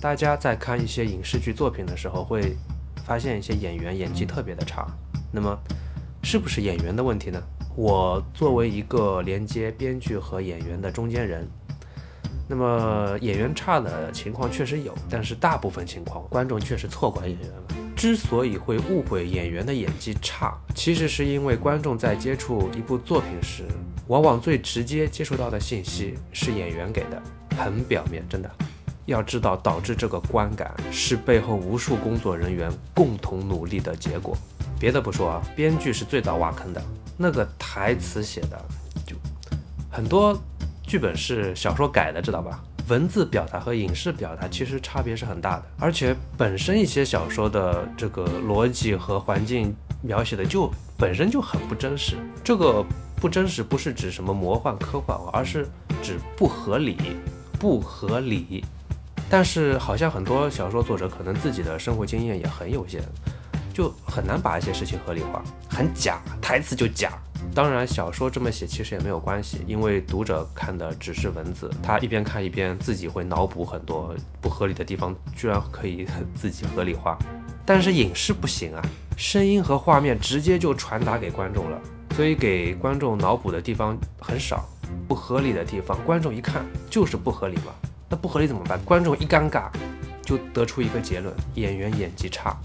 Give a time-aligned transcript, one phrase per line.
[0.00, 2.56] 大家在看一些影视剧作品的时候，会
[3.04, 4.86] 发现一些演员演技特别的差。
[5.32, 5.58] 那么，
[6.22, 7.42] 是不是演员的问题呢？
[7.74, 11.46] 我作为一个连接编剧和演员的中间人，
[12.48, 17.62] 那么演员差的情况确实有，但是大部分情况观众确实错怪演员了。
[17.96, 23.64] 之所以会误会演员的演技差，其实是因为观众在接触一部作品时，
[24.08, 27.22] 往往最直接接触到的信息是演员给的，
[27.56, 28.50] 很表面，真的。
[29.06, 34.36] 要知道，导致这个观感是背后无数工作人员共同努力的结果。
[34.78, 36.82] 别的不说啊，编剧是最早挖坑的，
[37.16, 38.62] 那个台词写的
[39.06, 39.16] 就
[39.90, 40.38] 很多，
[40.82, 42.62] 剧本是小说改的，知道吧？
[42.88, 52.16] 文字表达和影视表达其实差别是很大的，而且本身一些小说的这个逻辑和环境描写的就本身就很不真实。
[52.44, 52.84] 这个
[53.16, 55.66] 不真实不是指什么魔幻科幻，而是
[56.02, 56.96] 指不合理，
[57.58, 58.64] 不合理。
[59.28, 63.02] 但是好像很多小说作者可能自己的生活经验也很有限，
[63.72, 67.12] 就很难把一些事情合理化，很假，台词就假。
[67.54, 77.16] 当然，小说这么写其实也没有关系，因为读者看的只是文字，他一边看一边自己会脑补很多不合理的地方，居然可以自己合理化。
[77.64, 78.82] 但是影视不行啊，
[79.16, 81.78] 声音和画面直接就传达给观众了，
[82.14, 84.64] 所以给观众脑补的地方很少，
[85.08, 87.72] 不合理的地方，观众一看就是不合理嘛。
[88.08, 88.78] 那不合理怎么办？
[88.84, 89.70] 观众一尴尬，
[90.22, 92.56] 就得出一个结论：演员演技差。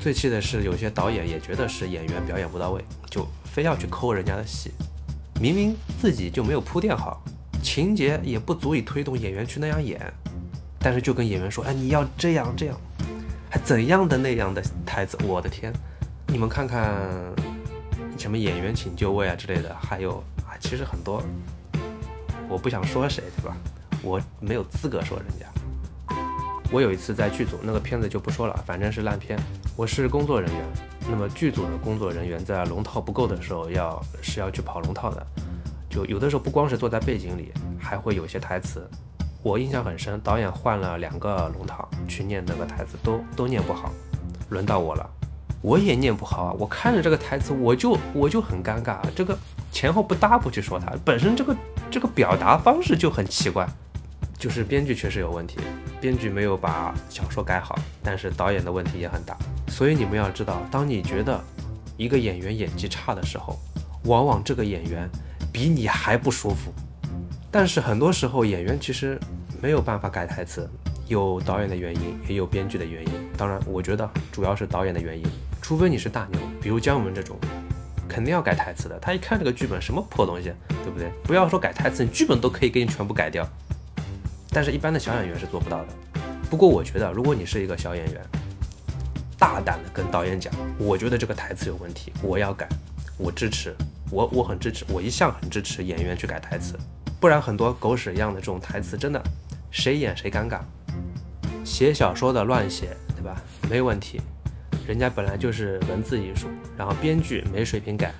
[0.00, 3.26] 最气的是，有些导演也觉得是演员表演不到位，就。
[3.54, 4.72] 非要去抠人家的戏，
[5.40, 7.22] 明明自己就没有铺垫好，
[7.62, 10.12] 情节也不足以推动演员去那样演，
[10.76, 12.76] 但是就跟演员说：“哎，你要这样这样，
[13.48, 15.72] 还怎样的那样的台词？”我的天，
[16.26, 17.00] 你们看看
[18.18, 21.22] 什么演员请就位啊之类的，还有啊，其实很多，
[22.48, 23.56] 我不想说谁，对吧？
[24.04, 25.46] 我没有资格说人家。
[26.70, 29.38] 我有一次在剧组，那个片子就不说了，反正是烂片。
[29.76, 30.62] 我是工作人员，
[31.08, 35.26] 那么剧组的工作人员在龙套不够的时候，要是要去跑龙套的，
[35.88, 38.88] 就有的时候不光是坐在背景里，还会有些台词。
[39.42, 43.92] 我印象很深，导演换了两个龙套去念那个台词，都都念不好。
[44.48, 45.08] 轮到我了，
[45.62, 46.56] 我也念不好啊！
[46.58, 49.36] 我看着这个台词，我就我就很尴尬，这个
[49.70, 51.56] 前后不搭不去说它，本身这个
[51.90, 53.68] 这个表达方式就很奇怪。
[54.44, 55.56] 就是编剧确实有问题，
[56.02, 59.34] 编剧没有把小说改好，但是导演的问题也很大。
[59.68, 61.42] 所以你们要知道，当你觉得
[61.96, 63.58] 一个演员演技差的时候，
[64.04, 65.08] 往往这个演员
[65.50, 66.74] 比你还不舒服。
[67.50, 69.18] 但是很多时候演员其实
[69.62, 70.68] 没有办法改台词，
[71.08, 73.12] 有导演的原因，也有编剧的原因。
[73.38, 75.24] 当然，我觉得主要是导演的原因。
[75.62, 77.38] 除非你是大牛，比如姜文这种，
[78.06, 78.98] 肯定要改台词的。
[78.98, 80.52] 他一看这个剧本，什么破东西，
[80.84, 81.08] 对不对？
[81.22, 83.48] 不要说改台词，你剧本都可以给你全部改掉。
[84.54, 85.88] 但是，一般的小演员是做不到的。
[86.48, 88.22] 不过，我觉得，如果你是一个小演员，
[89.36, 92.68] 大胆的跟导演讲，我觉得这个台词有问题，我要改，
[93.18, 93.74] 我支持，
[94.12, 96.78] 我我很支持，我一向很支持演员去改台词。
[97.18, 99.20] 不然，很多狗屎一样的这种台词，真的
[99.72, 100.60] 谁演谁尴尬。
[101.64, 103.42] 写小说的乱写，对吧？
[103.68, 104.20] 没问题，
[104.86, 106.46] 人家本来就是文字艺术。
[106.76, 108.12] 然后编剧没水平改，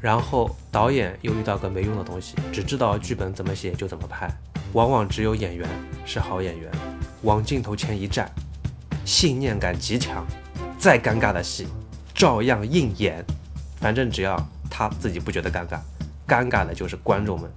[0.00, 4.28] 然后导演又遇到个没用的东西，只知道剧本怎么写就怎么拍。
[4.74, 5.68] 往往只有演员
[6.04, 6.68] 是好演员，
[7.22, 8.28] 往镜头前一站，
[9.04, 10.26] 信念感极强，
[10.76, 11.68] 再尴尬的戏
[12.12, 13.24] 照样硬演。
[13.76, 14.36] 反正只要
[14.68, 15.78] 他自己不觉得尴尬，
[16.26, 17.48] 尴尬的就是观众们。